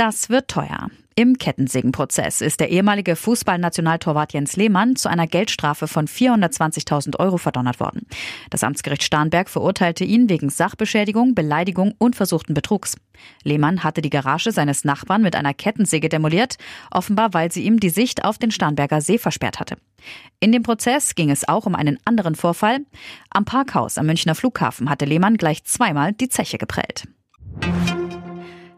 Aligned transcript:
Das 0.00 0.30
wird 0.30 0.48
teuer. 0.48 0.88
Im 1.14 1.36
Kettensägenprozess 1.36 2.40
ist 2.40 2.60
der 2.60 2.70
ehemalige 2.70 3.16
Fußballnationaltorwart 3.16 4.32
Jens 4.32 4.56
Lehmann 4.56 4.96
zu 4.96 5.10
einer 5.10 5.26
Geldstrafe 5.26 5.88
von 5.88 6.08
420.000 6.08 7.18
Euro 7.18 7.36
verdonnert 7.36 7.80
worden. 7.80 8.06
Das 8.48 8.64
Amtsgericht 8.64 9.02
Starnberg 9.02 9.50
verurteilte 9.50 10.04
ihn 10.04 10.30
wegen 10.30 10.48
Sachbeschädigung, 10.48 11.34
Beleidigung 11.34 11.94
und 11.98 12.16
versuchten 12.16 12.54
Betrugs. 12.54 12.96
Lehmann 13.44 13.84
hatte 13.84 14.00
die 14.00 14.08
Garage 14.08 14.52
seines 14.52 14.84
Nachbarn 14.84 15.20
mit 15.20 15.36
einer 15.36 15.52
Kettensäge 15.52 16.08
demoliert, 16.08 16.56
offenbar 16.90 17.34
weil 17.34 17.52
sie 17.52 17.64
ihm 17.64 17.78
die 17.78 17.90
Sicht 17.90 18.24
auf 18.24 18.38
den 18.38 18.52
Starnberger 18.52 19.02
See 19.02 19.18
versperrt 19.18 19.60
hatte. 19.60 19.76
In 20.40 20.50
dem 20.50 20.62
Prozess 20.62 21.14
ging 21.14 21.30
es 21.30 21.46
auch 21.46 21.66
um 21.66 21.74
einen 21.74 21.98
anderen 22.06 22.36
Vorfall. 22.36 22.78
Am 23.28 23.44
Parkhaus 23.44 23.98
am 23.98 24.06
Münchner 24.06 24.34
Flughafen 24.34 24.88
hatte 24.88 25.04
Lehmann 25.04 25.36
gleich 25.36 25.62
zweimal 25.64 26.14
die 26.14 26.30
Zeche 26.30 26.56
geprellt. 26.56 27.04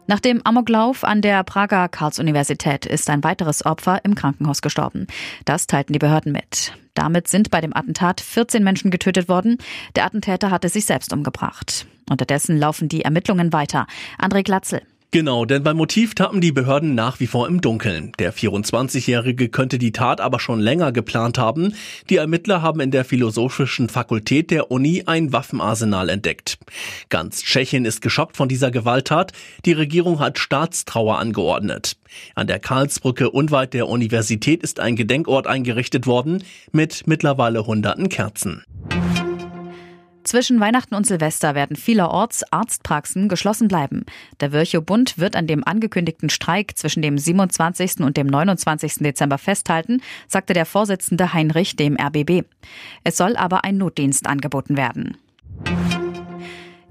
Nach 0.05 0.19
dem 0.19 0.41
Amoklauf 0.45 1.05
an 1.05 1.21
der 1.21 1.43
Prager 1.43 1.87
Karls-Universität 1.87 2.85
ist 2.85 3.09
ein 3.09 3.23
weiteres 3.23 3.65
Opfer 3.65 4.03
im 4.03 4.15
Krankenhaus 4.15 4.61
gestorben. 4.61 5.07
Das 5.45 5.65
teilten 5.65 5.93
die 5.93 5.99
Behörden 5.99 6.33
mit. 6.33 6.73
Damit 6.93 7.29
sind 7.29 7.51
bei 7.51 7.61
dem 7.61 7.75
Attentat 7.75 8.19
14 8.19 8.63
Menschen 8.63 8.91
getötet 8.91 9.29
worden. 9.29 9.57
Der 9.95 10.05
Attentäter 10.05 10.51
hatte 10.51 10.67
sich 10.67 10.85
selbst 10.85 11.13
umgebracht. 11.13 11.87
Unterdessen 12.09 12.57
laufen 12.57 12.89
die 12.89 13.03
Ermittlungen 13.03 13.53
weiter. 13.53 13.87
André 14.19 14.43
Glatzel. 14.43 14.81
Genau, 15.13 15.45
denn 15.45 15.61
beim 15.61 15.77
Motiv 15.77 16.15
tappen 16.15 16.41
die 16.41 16.51
Behörden 16.51 16.95
nach 16.95 17.19
wie 17.19 17.27
vor 17.27 17.47
im 17.47 17.61
Dunkeln. 17.61 18.13
Der 18.17 18.33
24-Jährige 18.33 19.47
könnte 19.47 19.77
die 19.77 19.91
Tat 19.91 20.19
aber 20.19 20.39
schon 20.39 20.59
länger 20.59 20.91
geplant 20.91 21.37
haben. 21.37 21.75
Die 22.09 22.15
Ermittler 22.15 22.63
haben 22.63 22.79
in 22.79 22.89
der 22.89 23.05
Philosophischen 23.05 23.89
Fakultät 23.89 24.49
der 24.49 24.71
Uni 24.71 25.03
ein 25.05 25.31
Waffenarsenal 25.31 26.09
entdeckt. 26.09 26.57
Ganz 27.09 27.43
Tschechien 27.43 27.85
ist 27.85 28.01
geschockt 28.01 28.35
von 28.37 28.49
dieser 28.49 28.71
Gewalttat. 28.71 29.33
Die 29.65 29.73
Regierung 29.73 30.19
hat 30.19 30.39
Staatstrauer 30.39 31.19
angeordnet. 31.19 31.95
An 32.33 32.47
der 32.47 32.57
Karlsbrücke 32.57 33.29
unweit 33.29 33.75
der 33.75 33.89
Universität 33.89 34.63
ist 34.63 34.79
ein 34.79 34.95
Gedenkort 34.95 35.45
eingerichtet 35.45 36.07
worden 36.07 36.43
mit 36.71 37.05
mittlerweile 37.05 37.67
hunderten 37.67 38.09
Kerzen. 38.09 38.63
Zwischen 40.33 40.59
Weihnachten 40.59 40.95
und 40.95 41.05
Silvester 41.05 41.53
werden 41.53 41.75
vielerorts 41.75 42.41
Arztpraxen 42.51 43.29
geschlossen 43.29 43.67
bleiben. 43.67 44.03
Der 44.39 44.51
Virchow-Bund 44.51 45.19
wird 45.19 45.35
an 45.35 45.45
dem 45.45 45.63
angekündigten 45.63 46.31
Streik 46.31 46.75
zwischen 46.75 47.03
dem 47.03 47.19
27. 47.19 47.99
und 47.99 48.17
dem 48.17 48.25
29. 48.25 48.95
Dezember 48.95 49.37
festhalten, 49.37 50.01
sagte 50.27 50.53
der 50.53 50.65
Vorsitzende 50.65 51.33
Heinrich 51.33 51.75
dem 51.75 51.97
RBB. 51.99 52.47
Es 53.03 53.15
soll 53.15 53.35
aber 53.35 53.63
ein 53.63 53.77
Notdienst 53.77 54.25
angeboten 54.25 54.75
werden. 54.75 55.17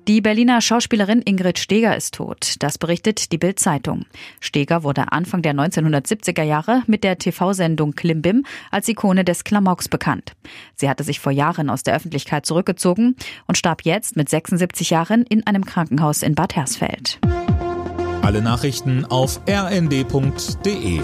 Die 0.09 0.21
Berliner 0.21 0.61
Schauspielerin 0.61 1.23
Ingrid 1.25 1.61
Steger 1.61 1.97
ist 1.97 2.15
tot. 2.15 2.57
Das 2.59 2.77
berichtet 2.77 3.31
die 3.31 3.39
Bild-Zeitung. 3.39 4.05
Steger 4.41 4.83
wurde 4.83 5.13
Anfang 5.13 5.43
der 5.43 5.55
1970er 5.55 6.43
Jahre 6.43 6.83
mit 6.89 7.05
der 7.05 7.19
TV-Sendung 7.19 7.93
Klimbim 7.93 8.45
als 8.73 8.89
Ikone 8.89 9.25
des 9.25 9.45
Klamauks 9.45 9.89
bekannt. 9.89 10.33
Sie 10.75 10.89
hatte 10.89 11.05
sich 11.05 11.21
vor 11.21 11.31
Jahren 11.31 11.71
aus 11.71 11.85
der 11.85 11.95
Öffentlichkeit 11.95 12.47
zurückgezogen 12.47 13.15
und 13.47 13.57
starb 13.57 13.83
jetzt 13.83 14.17
mit 14.17 14.29
76 14.29 14.91
Jahren 14.91 15.23
in 15.23 15.47
einem 15.47 15.65
Krankenhaus 15.65 16.25
in 16.25 16.35
Bad 16.35 16.57
Hersfeld. 16.57 17.21
Alle 18.23 18.43
Nachrichten 18.43 19.05
auf 19.05 19.41
rnd.de 19.49 21.01